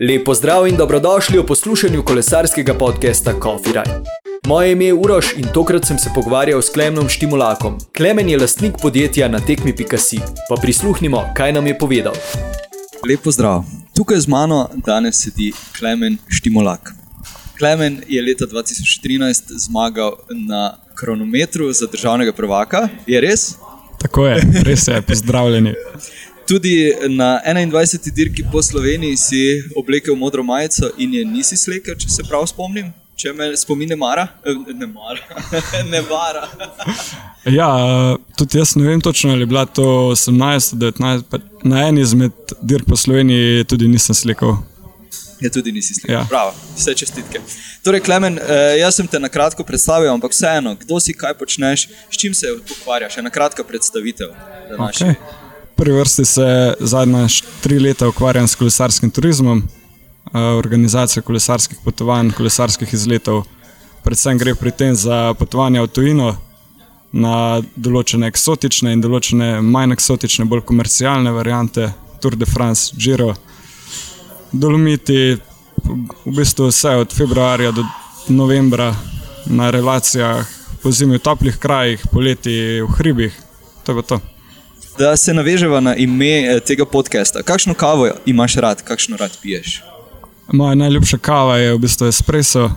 [0.00, 4.04] Lepo zdrav in dobrodošli v poslušanju kolesarskega podcasta Coffee Ride.
[4.46, 7.78] Moje ime je Uroš in tokrat sem se pogovarjal s Klemnom Štimulakom.
[7.96, 10.18] Klemen je lastnik podjetja na tekmi.si.
[10.48, 12.12] Pa prisluhnimo, kaj nam je povedal.
[13.08, 13.64] Lepo zdrav.
[13.96, 16.92] Tukaj z mano danes sedi Klemen Štimulak.
[17.58, 23.54] Klemen je leta 2013 zmagal na kronometru za državnega prvaka, je res?
[23.98, 25.72] Tako je, res je, pozdravljeni.
[26.46, 28.10] Tudi na 21.
[28.14, 32.92] dirki po Sloveniji si oblekel modro majico in je nisi slekel, če se prav spomnim.
[33.16, 35.20] Če me spomine, mara, Eh, ne mara,
[35.92, 36.44] ne mara.
[37.44, 37.68] Ja,
[38.36, 39.82] tudi jaz ne vem točno, ali je bila to
[40.12, 42.32] 18, 19, pa na eni izmed
[42.62, 44.58] dirk po Sloveniji tudi nisem slikal.
[45.40, 46.14] Je tudi nisi slekel.
[46.14, 46.26] Ja.
[46.28, 47.40] Prav, vse čestitke.
[47.82, 51.88] Torej, Klemen, eh, jaz sem te na kratko predstavil, ampak vseeno, kdo si, kaj počneš,
[52.10, 54.28] s čim se ukvarjaš, ena kratka predstavitev.
[54.70, 55.06] današnje.
[55.06, 55.45] Okay.
[55.76, 57.26] Prvi vrsti se zadnja
[57.60, 59.62] tri leta ukvarjam s kolesarskim turizmom,
[60.32, 63.44] organizacijo kolesarskih potovanj, kolesarskih izletov.
[64.04, 66.36] Predvsem gre pri tem za potovanja v tujino
[67.12, 73.34] na določene eksotične in določene manj eksotične, bolj komercialne variante, Tour de France, Giro,
[74.52, 75.36] Dolomiti,
[76.24, 77.84] v bistvu vse od februarja do
[78.28, 78.94] novembra
[79.46, 80.46] na relacijah,
[80.82, 83.36] po zimi v toplih krajih, poleti v hribih.
[83.84, 84.35] To je pa to.
[84.98, 87.42] Da se naveževa na ime eh, tega podcasta.
[87.42, 89.82] Kakšno kavo imaš rad, kakšno rad piješ?
[90.52, 92.70] Moja najljubša kava je v bistvu espresso,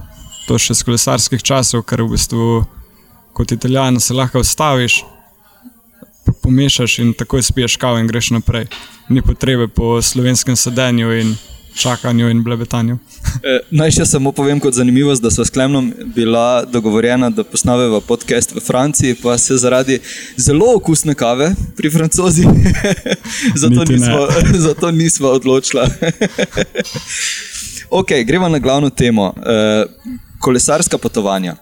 [0.48, 2.48] to še iz kolesarskih časov, ker v bistvu
[3.34, 5.03] kot italijan se lahko ustaviš,
[6.44, 8.67] pomešaš in takoj spiješ kavo in greš naprej.
[9.09, 11.36] Ni potrebe po slovenskem sedenju in
[11.75, 12.98] čakanju in blebetanju.
[13.44, 18.02] Eh, Naj še samo povem kot zanimivost, da so s Klemnom bila dogovorjena, da posnaveva
[18.02, 20.00] podcast v Franciji, pa se zaradi
[20.38, 22.45] zelo okusne kave pri francozi,
[23.64, 24.28] zato, nismo,
[24.67, 25.88] zato nismo odločila.
[28.02, 29.33] ok, gremo na glavno temo.
[29.38, 29.86] Eh,
[30.39, 31.55] kolesarska potovanja.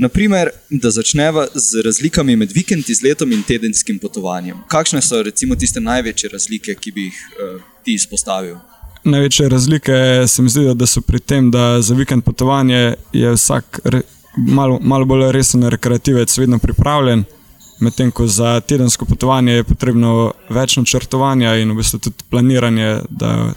[0.00, 4.62] Naprimer, da začneva z razlikami med vikend izletom in tedenskim potovanjem.
[4.68, 8.56] Kakšne so recimo tiste največje razlike, ki bi jih uh, ti izpostavil?
[9.04, 9.92] Največje razlike
[10.26, 14.02] se mi zdi, da so pri tem, da za vikend potovanje je vsak re,
[14.36, 17.24] malo, malo bolj resen rekreativec vedno pripravljen,
[17.80, 23.52] medtem ko za tedensko potovanje je potrebno več načrtovanja in v bistvu tudi planiranje, da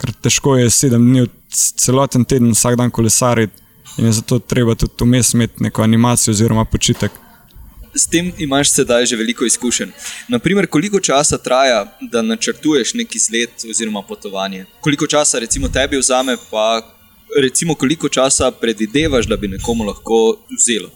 [0.00, 3.62] ker težko je sedem dni, celoten teden, vsak dan kolesariti
[3.98, 7.12] in je zato treba tudi vmes imeti neko animacijo oziroma počitek.
[7.94, 9.90] S tem imaš sedaj že veliko izkušenj.
[10.28, 14.64] Naprimer, koliko časa traja, da načrtuješ neki izlet oziroma potovanje?
[14.80, 16.82] Koliko časa recimo tebi vzame, pa
[17.42, 20.90] recimo koliko časa predvidevaš, da bi nekomu lahko vzelo?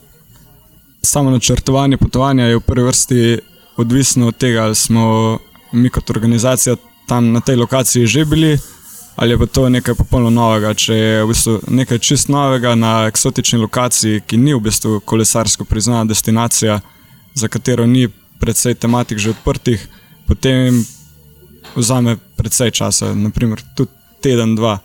[1.02, 3.38] Samo načrtovanje potovanja je v prvi vrsti
[3.76, 5.38] odvisno od tega, ali smo
[5.72, 6.76] mi kot organizacija
[7.08, 8.58] tam na tej lokaciji že bili,
[9.16, 10.74] ali je pa to nekaj popolnoma novega.
[10.74, 15.64] Če je v bistvu nekaj čist novega na eksotični lokaciji, ki ni v bistvu kolesarsko
[15.64, 16.80] priznana destinacija,
[17.34, 18.08] za katero ni
[18.40, 19.86] predvsej tematik že odprtih,
[20.26, 20.84] potem
[21.76, 23.90] vzame predvsej časa, naprimer tudi
[24.22, 24.78] teden, dva.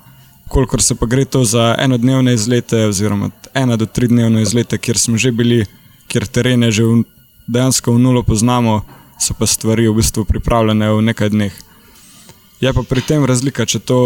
[0.50, 4.98] Kolikor se pa gre to za enodnevne izlete, oziroma ena do tri dnevne izlete, kjer
[4.98, 5.66] smo že bili,
[6.08, 7.04] kjer terene že v,
[7.48, 8.82] dejansko v nulo poznamo,
[9.22, 11.54] so pa stvari v bistvu pripravljene v nekaj dneh.
[12.62, 14.00] Je pa pri tem razlika, če to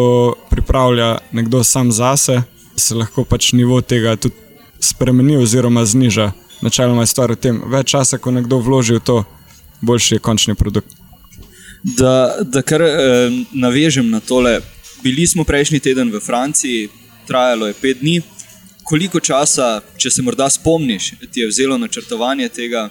[0.49, 2.43] pripravlja nekdo sam zase,
[2.77, 4.35] se lahko pač nivo tega tudi
[4.79, 6.31] spremeni oziroma zniža.
[6.61, 9.17] Načeloma je stvar v tem, več časa, ko nekdo vloži v to,
[9.81, 10.93] boljši je končni produkt.
[11.83, 14.59] Da, da kar eh, navežem na tole.
[15.03, 16.87] Bili smo prejšnji teden v Franciji,
[17.27, 18.21] trajalo je pet dni.
[18.83, 22.87] Koliko časa, če se morda spomniš, ti je vzelo načrtovanje tega?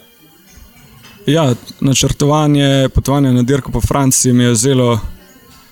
[1.27, 5.01] Ja, načrtovanje potovanja na dirko po Franciji mi je zelo,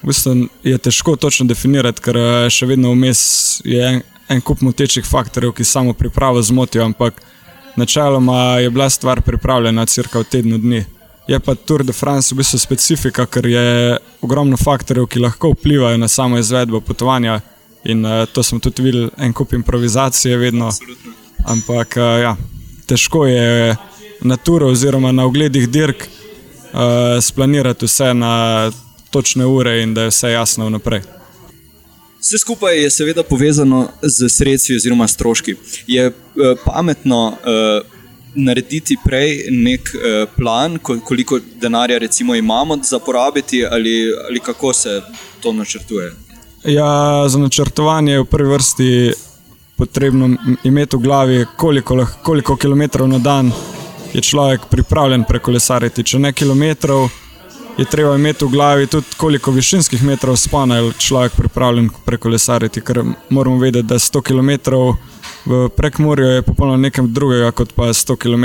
[0.03, 3.21] v bistvu je težko točno definirati, ker eh, še vedno vmes
[3.65, 7.21] je en, en kup motečih faktorjev, ki samo pripravo zmotijo, ampak
[7.77, 10.85] načeloma je bila stvar pripravljena cirka v tednu dni.
[11.29, 15.99] Je pa Tour de France v bistvu specifika, ker je ogromno faktorjev, ki lahko vplivajo
[15.99, 17.41] na samo izvedbo potovanja.
[17.85, 20.73] In uh, to smo tudi videli, en kup improvizacije, vedno.
[21.49, 22.35] Ampak uh, ja,
[22.87, 23.77] težko je
[24.21, 26.81] na turu oziroma na ogledih dirk uh,
[27.23, 28.71] splanirati vse na
[29.11, 31.03] točne ure in da je vse jasno vnaprej.
[32.21, 35.55] Vse skupaj je seveda povezano z sredstvi oziroma stroški.
[35.87, 36.13] Je eh,
[36.65, 37.81] pametno eh,
[38.35, 44.73] narediti prej nek eh, plan, ko- koliko denarja recimo imamo za porabiti ali, ali kako
[44.73, 45.03] se
[45.41, 46.13] to načrtuje?
[46.65, 49.13] Ja, za načrtovanje je v prvi vrsti
[49.77, 53.53] potrebno imeti v glavi, koliko, koliko kilometrov na dan
[54.13, 56.05] je človek pripravljen prekolesariti.
[56.05, 57.09] Če ne kilometrov,
[57.81, 63.01] je treba imeti v glavi tudi, koliko višinskih metrov spona je človek pripravljen prekolesariti, ker
[63.31, 64.51] moramo vedeti, da 100 km
[65.47, 68.45] v prekmorju je popolnoma nekaj drugega, kot pa 100 km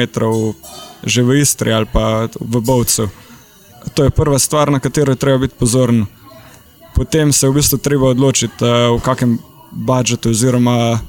[1.04, 3.10] že v Istri ali pa v Bovcu.
[3.94, 6.06] To je prva stvar, na katero je treba biti pozoren.
[6.96, 9.40] Potem se v bistvu treba odločiti, eh, v kakem
[9.72, 11.00] budžetu, oziroma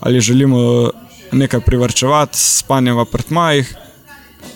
[0.00, 0.90] ali želimo
[1.32, 3.74] nekaj privrčevati, spanje v apartmajih,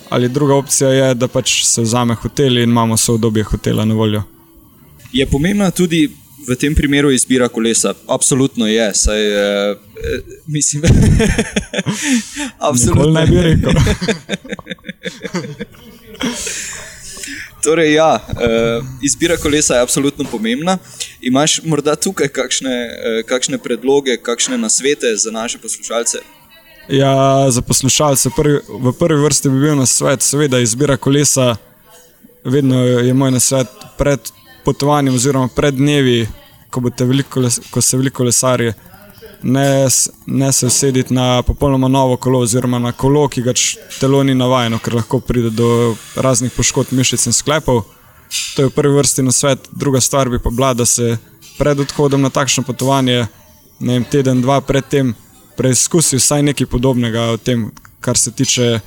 [0.09, 3.95] ali druga opcija je, da pač se vzame hotel in imamo vse obdobje hotela na
[3.95, 4.23] voljo.
[5.13, 6.09] Je pomembna tudi
[6.49, 7.95] v tem primeru izbira kolesa?
[8.09, 8.95] Absolutno je.
[8.95, 9.27] Saj,
[9.71, 9.77] eh,
[10.47, 10.83] mislim,
[12.71, 13.73] absolutno ne bi rekel.
[17.65, 20.79] Torej, ja, eh, izbira kolesa je absolutno pomembna.
[21.21, 26.19] Imaš morda tukaj kakšne, eh, kakšne predloge, kakšne nasvete za naše poslušalce?
[26.89, 31.57] Ja, za poslušalce prvi, v prvi vrsti bi bil na svet, seveda, izbira kolesa.
[32.45, 33.69] Vedno je moj nasvet
[33.99, 34.21] pred
[34.65, 36.29] potovanjem, oziroma pred dnevi,
[36.71, 38.75] ko, veliko, ko se veliko lesarje.
[39.43, 39.89] Ne,
[40.27, 43.53] ne se usediti na popolnoma novo kolo, oziroma na kolo, ki ga
[44.01, 47.83] telo ni navajeno, ker lahko pride do raznih poškodb mišic in sklepov.
[48.57, 49.69] To je v prvi vrsti na svet.
[49.73, 51.19] Druga stvar bi pa bila, da se
[51.59, 53.27] pred odhodom na takšno potovanje,
[53.81, 55.15] ne vem, teden, dva predtem,
[55.57, 57.71] preizkusi vsaj nekaj podobnega o tem,
[58.01, 58.81] kar se tiče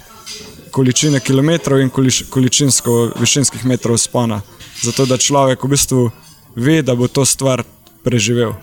[0.71, 1.89] količine kilometrov in
[2.29, 4.41] količinsko višinskih metrov spona.
[4.83, 6.11] Zato da človek v bistvu
[6.55, 7.63] ve, da bo to stvar
[8.03, 8.53] preživel.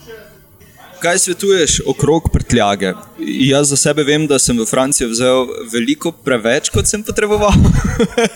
[1.00, 2.92] Kaj svetuješ okrog prtljage?
[3.18, 7.52] Jaz za sebe vem, da sem v Franciji vzel veliko preveč, kot sem potreboval.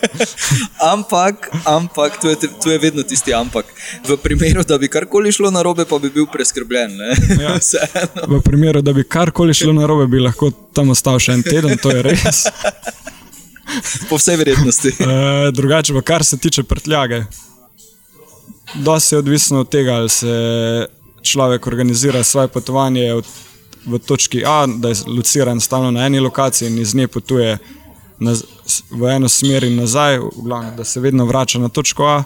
[0.92, 3.66] ampak, ampak tu, je, tu je vedno tisti ampak.
[4.08, 6.98] V primeru, da bi karkoli šlo na robe, pa bi bil preskrbljen.
[7.40, 7.56] Ja.
[8.36, 11.78] v primeru, da bi karkoli šlo na robe, bi lahko tam ostal še en teden,
[11.80, 12.46] to je res.
[14.08, 14.96] po vsej verjetnosti.
[15.00, 17.24] e, drugače, pa kar se tiče prtljage.
[18.74, 20.30] Dosti je odvisno od tega, ali se
[21.22, 23.22] človek organizira svoje potovanje v,
[23.86, 27.58] v točki A, da je lociran stalno na eni lokaciji in iz nje potuje
[28.18, 28.34] na,
[28.90, 32.22] v eno smer in nazaj, v glavnem, da se vedno vrača na točko A,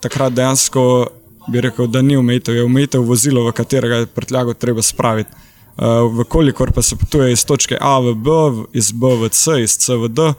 [0.00, 1.06] takrat dejansko
[1.48, 5.30] bi rekel, da ni umejitev, je umejitev vozilo, v katerega je prtljago treba spraviti.
[5.78, 5.84] Uh,
[6.20, 8.30] Vkolikor pa se potuje iz točke A v B,
[8.72, 10.32] iz B v C, iz C v D,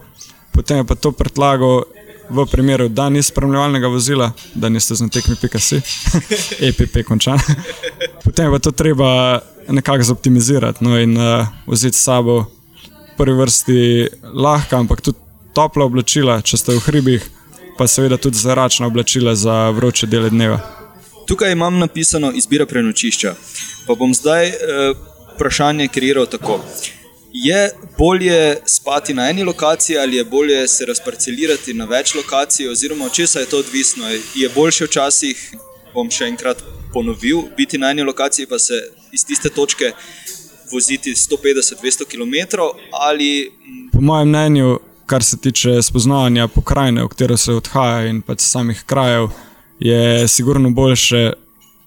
[0.52, 1.84] potem je pa to prtljago
[2.30, 5.82] v primeru, da ni spremljalnega vozila, da niste z natekmi PKC,
[6.70, 7.40] EPP končan.
[8.26, 12.46] Potem pa to treba nekako zoptimizirati no, in uh, vzeti s sabo
[13.18, 15.18] prvi vrsti lahka, ampak tudi
[15.54, 17.26] topla oblačila, če ste v hribih,
[17.78, 20.60] pa seveda tudi zračna oblačila za vroče dele dneva.
[21.28, 23.36] Tukaj imam napisano izbira prenočišča.
[23.88, 24.98] Pa bom zdaj uh,
[25.36, 26.60] vprašanje kreiral tako.
[27.34, 33.06] Je bolje spati na eni lokaciji ali je bolje se razparcelirati na več lokacij, oziroma
[33.06, 34.10] od česa je to odvisno?
[34.36, 35.54] Je boljše včasih,
[35.94, 38.74] bom še enkrat ponovil, biti na eni lokaciji pa se
[39.14, 39.92] iz tiste točke
[40.72, 42.60] voziti 150-200 km
[42.92, 43.52] ali.
[43.92, 48.84] Po mojem mnenju, kar se tiče spoznavanja pokrajine, v katero se odhaja in pač samih
[48.86, 49.30] krajev,
[49.80, 51.32] je sigurno boljše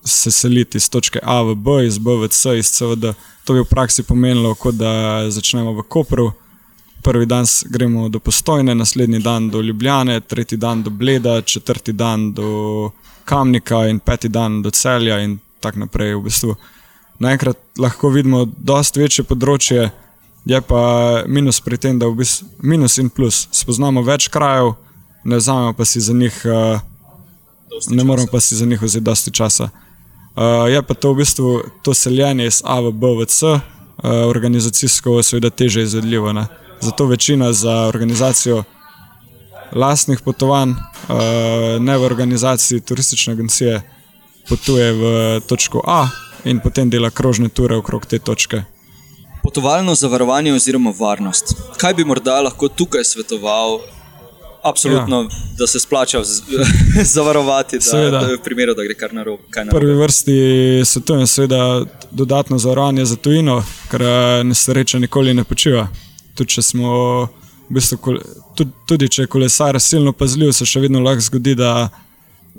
[0.05, 3.15] se seliti iz točke A v B, iz B v C, iz C v D.
[3.45, 6.33] To bi v praksi pomenilo, kot da začnemo v Kopru.
[7.03, 12.33] Prvi dan gremo do Postojne, naslednji dan do Ljubljane, tretji dan do Bleda, četrti dan
[12.33, 12.91] do
[13.25, 16.15] Kamnika in peti dan do Celja in tako naprej.
[16.15, 16.55] V bistvu
[17.19, 19.91] naenkrat lahko vidimo precej večje področje,
[20.45, 20.83] je pa
[21.27, 24.75] minus pri tem, da v bistvu minus in plus spoznamo več krajev,
[25.25, 26.83] ne vzamemo pa si za njih, uh,
[27.91, 29.71] ne moramo pa si za njih vzeti dosti časa.
[30.37, 33.61] Uh, je pa to v bistvu to seljenje iz A v B v C, uh,
[34.03, 36.33] organizacijsko, seveda, teže izvedljivo.
[36.33, 36.47] Ne?
[36.81, 38.65] Zato večina za organizacijo
[39.73, 40.77] lastnih potovanj, uh,
[41.81, 43.83] ne v organizaciji turistične agencije,
[44.49, 46.09] potuje v točko A
[46.45, 48.65] in potem dela krožne ture okrog te točke.
[49.43, 51.55] Potovalno zavarovanje oziroma varnost.
[51.77, 53.81] Kaj bi morda lahko tukaj svetoval
[54.63, 55.29] Absolutno, ja.
[55.59, 56.23] da se splača
[57.15, 59.43] zavarovati, da, da je v primeru, da gre kar na robu.
[59.51, 60.33] V prvi vrsti
[60.85, 65.89] svetujem, seveda, dodatno zavarovanje za tujino, ker eh, nesreča nikoli ne počiva.
[66.35, 67.25] Tudi, smo,
[67.69, 68.19] v bistvu,
[68.55, 71.89] tudi, tudi če je kolesar silno pazljiv, se še vedno lahko zgodi, da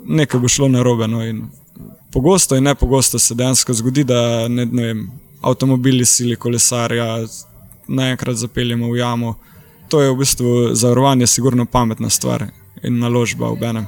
[0.04, 1.08] nekaj bo šlo na robe.
[1.08, 1.24] No,
[2.12, 5.02] pogosto in ne pogosto se dejansko zgodi, da ne, ne vem,
[5.40, 7.24] avtomobili sili kolesarja,
[7.88, 9.34] naenkrat zapeljemo v jamo
[9.88, 12.46] to je v bistvu zavarovanje, sigurno pametna stvar
[12.82, 13.86] in naložba v enem.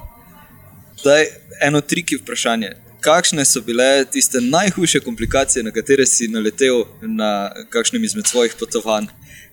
[1.01, 1.27] Zdaj,
[1.63, 2.73] eno triki vprašanje.
[3.01, 9.07] Kakšne so bile tiste najhujše komplikacije, na katere si naletel na kakšnem izmed svojih potovanj?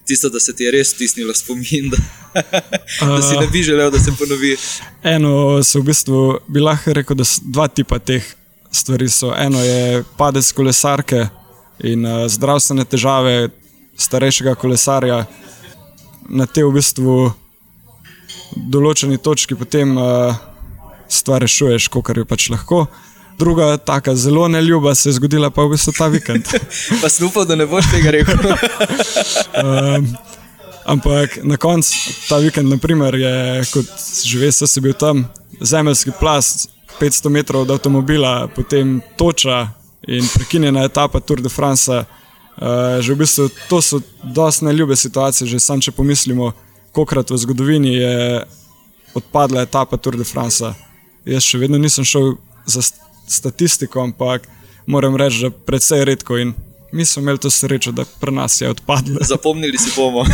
[0.06, 1.98] tisto, da se ti je res stisnilo spomin, da,
[3.08, 4.58] da si ne bi želel, da se ponovi.
[5.04, 8.26] Eno so v bistvu, bi lahko rekel, da so dva tipa teh
[8.72, 9.10] stvari.
[9.10, 9.34] So.
[9.38, 11.28] Eno je padec kolesarke
[11.84, 13.50] in uh, zdravstvene težave
[13.98, 15.26] starejšega kolesarja.
[16.30, 17.32] Na te v bistvu
[18.56, 20.36] določeni točki potem uh,
[21.12, 22.86] stvar rešuješ, kot jo pač lahko.
[23.40, 26.46] Druga, tako zelo neljuba, se je zgodila pa v bistvu ta vikend.
[27.02, 28.40] pa upam, da ne boš tega rekel.
[29.64, 30.08] um,
[30.94, 33.34] ampak na koncu ta vikend, naprimer, je
[33.74, 33.90] kot
[34.24, 35.26] že veš, so bil tam
[35.60, 39.72] zemeljski plast, 500 metrov od avtomobila, potem toča
[40.08, 42.04] in prekinjena etapa Tour de France.
[42.54, 46.52] Uh, že v bistvu to so dosti neljube situacije, že sam če pomislimo,
[46.94, 48.46] kolikrat v zgodovini je
[49.18, 50.70] odpadla etapa Tour de France.
[51.26, 52.36] Jaz še vedno nisem šel
[52.70, 52.86] za
[53.28, 54.46] statistiko, ampak
[54.86, 56.54] moram reči, da precej redko in
[56.94, 59.18] mi smo imeli to srečo, da pri nas je odpadlo.
[59.22, 60.26] Zapomnili si bomo.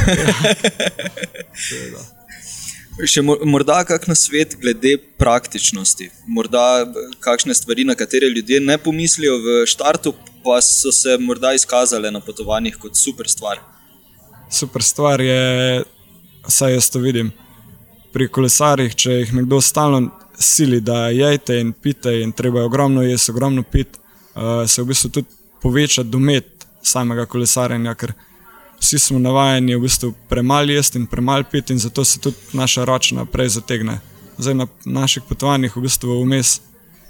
[3.08, 6.84] Še morda kak na svet glede praktičnosti, morda
[7.24, 10.12] kakšne stvari, na katere ljudje ne pomislijo v štartu,
[10.44, 13.62] pa so se morda izkazale na potovanjih kot super stvar.
[14.52, 15.84] Super stvar je,
[16.48, 17.32] saj jaz to vidim.
[18.12, 23.04] Pri kolesarjih, če jih nekdo stalno sili, da jejte in pite, in treba je ogromno
[23.06, 24.00] jesti, ogromno piti,
[24.36, 28.16] uh, se v bistvu tudi poveča domet samega kolesarjenja, ker
[28.80, 32.86] vsi smo navajeni v bistvu premalo jesti in premalo piti, in zato se tudi naša
[32.86, 34.00] ročna prej zategne.
[34.38, 36.62] Zdaj na naših potovanjih v bistvu vmes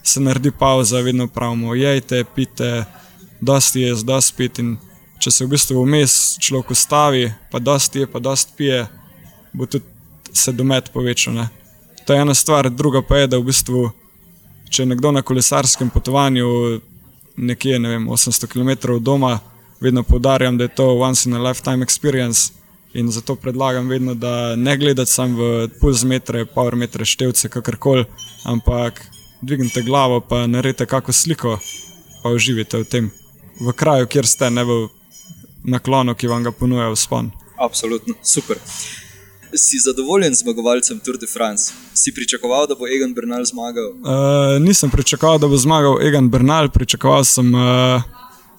[0.03, 2.85] se naredi pauza, vedno pravimo, jejte, pite,
[3.41, 4.63] dosti jesti, dosti piti.
[5.19, 8.85] Če se v bistvu vmes človek ustavi, pa dosti je, pa dosti pije,
[9.53, 9.85] bo tudi
[10.33, 11.33] se domet povečal.
[11.33, 11.49] Ne?
[12.05, 13.89] To je ena stvar, druga pa je, da v bistvu,
[14.69, 16.79] če nekdo na kolesarskem potovanju
[17.39, 19.39] nekje ne vem, 800 km od doma,
[19.79, 22.51] vedno poudarjam, da je to once in a lifetime experience.
[22.93, 28.05] In zato predlagam vedno, da ne gledate samo v pulsmetre, powermetre, števce, kakorkoli,
[28.45, 29.05] ampak
[29.41, 31.59] dvignite glavo, pa naredite kakšno sliko,
[32.23, 33.11] pa uživite v tem,
[33.61, 34.79] v kraju, kjer ste, ne v
[35.63, 37.31] naklonu, ki vam ga ponuja v spon.
[37.59, 38.57] Absolutno, super.
[39.53, 41.73] Si zadovoljen zmagovalcem Tour de France?
[41.93, 43.89] Si pričakoval, da bo Egan Bernal zmagal?
[44.01, 46.69] Uh, nisem pričakoval, da bo zmagal Egan Bernal.
[46.69, 48.01] Pričakoval sem, uh,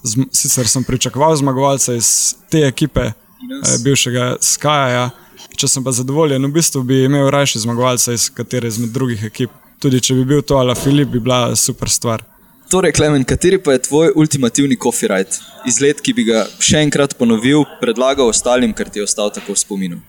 [0.02, 3.60] zm sicer sem pričakoval zmagovalca iz te ekipe, yes.
[3.60, 5.10] uh, bivšega Skaja.
[5.56, 9.52] Če sem pa zadovoljen, v bistvu bi imel rajši zmagovalca iz katere izmed drugih ekip.
[9.80, 12.24] Tudi če bi bil to Ala Filip, bi bila super stvar.
[12.70, 15.40] Torej, Klemen, kateri pa je tvoj ultimativni copyright?
[15.66, 19.62] Izlet, ki bi ga še enkrat ponovil, predlagal ostalim, ker ti je ostal tako v
[19.64, 20.00] spominu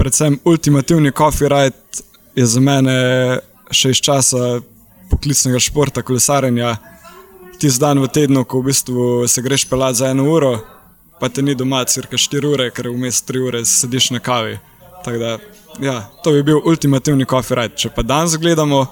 [0.00, 2.00] predvsem ultimativni copyright
[2.34, 2.94] je za mene
[3.70, 4.60] še iz časa
[5.10, 6.78] poklicnega športa, kolesarjenja.
[7.60, 10.54] Ti zdan v tednu, ko v bistvu se greš pelat za eno uro,
[11.20, 14.56] pa te ni doma, crka 4 ure, ker vmes 3 ure sediš na kavi.
[15.04, 15.36] Da,
[15.80, 17.76] ja, to bi bil ultimativni copyright.
[17.76, 18.86] Če pa danes gledamo,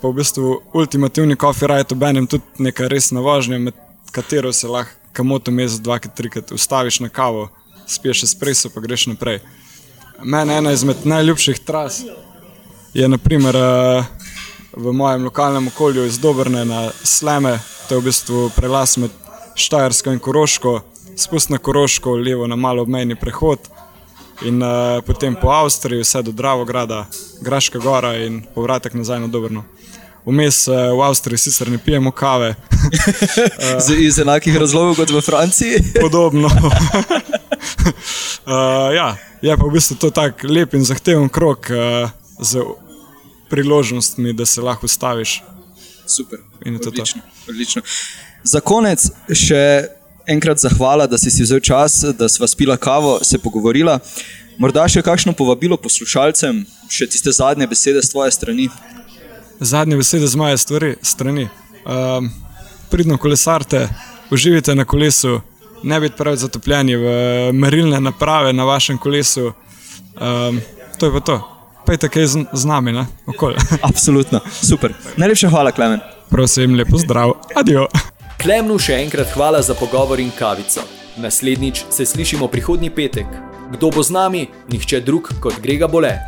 [0.00, 3.80] pa v bistvu ultimativni copyright obenem tudi neka resna vožnja, med
[4.12, 7.48] katero se lahko kamoto mez dvakrat, trikrat ustaviš na kavo,
[7.88, 9.40] spiješ espresso, pa greš naprej.
[10.22, 12.02] Mene ena izmed najljubših tras
[12.94, 14.04] je naprimer, eh,
[14.76, 19.10] v mojem lokalnem okolju iz Dobrne na Sleme, to je v bistvu prelas med
[19.54, 20.80] Štajersko in Koroško,
[21.16, 23.58] spust na Koroško, levo na malo obmejni prehod
[24.42, 24.68] in uh,
[25.06, 27.06] potem po Avstriji, vse do Dravograda,
[27.40, 29.64] Graška gora in povratek nazaj na Dobrno.
[30.26, 32.54] Vmes uh, v Avstriji sicer ne pijemo kave.
[32.54, 35.78] uh, iz enakih razlogov kot v Franciji.
[36.04, 36.48] Podobno.
[36.48, 36.54] uh,
[38.98, 42.10] ja, je pa v bistvu to tako lep in zahteven krok uh,
[42.40, 42.64] z
[43.52, 45.42] priložnostmi, da se lahko ustaviš.
[46.06, 46.40] Super.
[46.66, 47.82] Odlično, odlično.
[48.44, 49.62] Za konec še
[50.26, 53.98] enkrat zahvala, da si si vzel čas, da sva spila kavo, se pogovorila.
[54.58, 58.68] Morda še kakšno povabilo poslušalcem, še tiste zadnje besede z tvoje strani.
[59.60, 61.48] Zadnje besede z moje stvari, strani.
[61.82, 62.30] Um,
[62.90, 63.86] pridno kolesarte,
[64.30, 65.40] uživite na kolesu
[65.82, 67.06] ne biti preveč zatopljeni v
[67.52, 69.52] merilne naprave na vašem kolesu.
[70.20, 70.60] Um,
[70.98, 71.51] to je pa to.
[71.86, 73.06] Pejte kaj z, z nami, ne?
[73.26, 73.56] okolje.
[73.88, 74.94] Absolutno, super.
[75.16, 76.00] Najlepša hvala, Klemen.
[76.30, 77.32] Prosim, lepo zdrav.
[77.54, 77.86] Adijo.
[78.42, 80.82] Klemnu še enkrat hvala za pogovor in kavico.
[81.16, 83.26] Naslednjič se slišimo prihodnji petek.
[83.72, 84.46] Kdo bo z nami?
[84.72, 86.18] Nihče drug kot Grega Bole.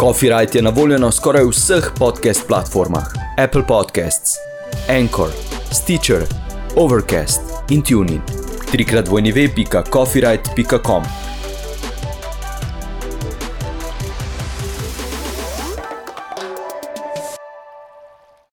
[0.00, 3.06] Copyright je na voljo na skoraj vseh podcast platformah:
[3.38, 4.36] Apple Podcasts,
[4.88, 5.30] Anchor,
[5.72, 6.26] Stitcher,
[6.76, 8.20] Overcast in tunin.
[8.70, 11.23] Trikrat vojni ve.coffeeright.com.